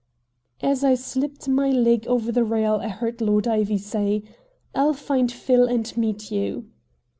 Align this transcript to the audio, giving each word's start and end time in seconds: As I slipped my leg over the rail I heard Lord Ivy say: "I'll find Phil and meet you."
As 0.63 0.83
I 0.83 0.95
slipped 0.95 1.47
my 1.47 1.69
leg 1.69 2.07
over 2.07 2.31
the 2.31 2.43
rail 2.43 2.77
I 2.81 2.87
heard 2.87 3.21
Lord 3.21 3.47
Ivy 3.47 3.77
say: 3.77 4.23
"I'll 4.73 4.93
find 4.93 5.31
Phil 5.31 5.67
and 5.67 5.95
meet 5.95 6.31
you." 6.31 6.71